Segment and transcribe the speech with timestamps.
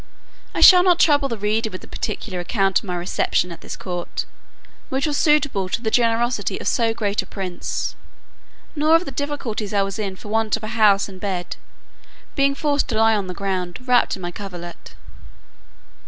[0.55, 3.75] I shall not trouble the reader with the particular account of my reception at this
[3.75, 4.25] court,
[4.89, 7.93] which was suitable to the generosity of so great a prince;
[8.75, 11.55] nor of the difficulties I was in for want of a house and bed,
[12.35, 14.95] being forced to lie on the ground, wrapped up in my coverlet.